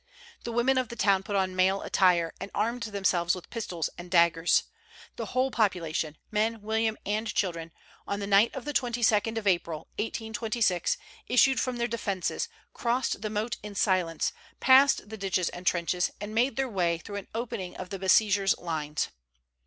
[0.45, 4.09] The women of the town put on male attire, and armed themselves with pistols and
[4.09, 4.63] daggers.
[5.15, 7.71] The whole population, men, women, and children,
[8.07, 13.29] on the night of the 22d of April, 1826, issued from their defences, crossed the
[13.29, 17.77] moat in silence, passed the ditches and trenches, and made their way through an opening
[17.77, 19.09] of the besiegers' lines.